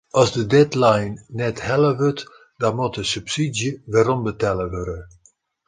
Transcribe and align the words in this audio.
As 0.19 0.29
de 0.35 0.43
deadline 0.53 1.15
net 1.39 1.57
helle 1.67 1.91
wurdt 1.99 2.21
dan 2.61 2.73
moat 2.77 2.95
de 2.97 3.03
subsydzje 3.13 3.71
werombetelle 3.91 4.65
wurde. 4.73 4.99